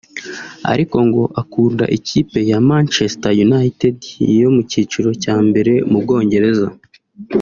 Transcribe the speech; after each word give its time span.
ariko 0.71 0.95
ngo 1.07 1.23
akunda 1.41 1.85
ikipe 1.97 2.39
ya 2.51 2.59
Manchester 2.69 3.31
United 3.47 3.97
yo 4.39 4.49
mu 4.55 4.61
cyiciro 4.69 5.09
cya 5.23 5.35
mbere 5.47 5.73
mu 5.91 5.97
Bwongereza 6.03 6.67